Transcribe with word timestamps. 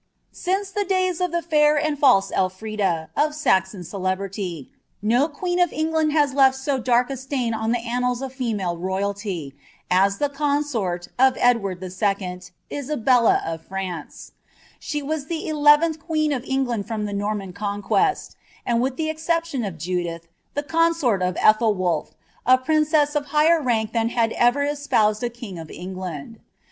8t\CE 0.33 0.73
the 0.73 0.83
days 0.83 1.21
of 1.21 1.31
ihe 1.31 1.45
fair 1.45 1.77
and 1.77 1.99
false 1.99 2.31
ElTrida, 2.31 3.09
of 3.15 3.35
Saxon 3.35 3.81
celrf 3.81 4.17
(jueeti 4.17 5.63
of 5.63 5.71
England 5.71 6.11
has 6.13 6.33
left 6.33 6.55
so 6.55 6.79
dark 6.79 7.11
a 7.11 7.15
slain 7.17 7.53
on 7.53 7.69
ihe 7.75 7.85
annals 7.85 8.23
of 8.23 8.33
fniia!« 8.33 8.59
ally, 8.63 9.51
as 9.91 10.17
ilie 10.19 10.33
consort 10.33 11.09
of 11.19 11.37
Edward 11.39 11.83
II., 11.83 12.41
Isabella 12.71 13.43
of 13.45 13.61
France. 13.67 14.31
Sh^ 14.81 15.03
wai 15.03 15.17
ihi 15.17 15.45
eleventh 15.47 15.99
queen 15.99 16.33
of 16.33 16.43
England 16.45 16.87
from 16.87 17.07
Ihe 17.07 17.13
Nomian 17.13 17.53
Conquest, 17.53 18.35
and 18.65 18.81
with 18.81 18.97
ibf 18.97 19.11
exception 19.11 19.63
of 19.63 19.77
Judith, 19.77 20.25
the 20.55 20.63
consort 20.63 21.21
of 21.21 21.35
Ethelwolph, 21.35 22.15
a 22.47 22.57
prinr 22.57 22.91
ess 22.91 23.13
of 23.13 23.27
higbtr 23.27 23.63
rank 23.63 23.91
ihan 23.93 24.09
had 24.09 24.31
ever 24.31 24.63
espoused 24.63 25.21
a 25.21 25.29
king 25.29 25.59
of 25.59 25.69
England. 25.69 26.39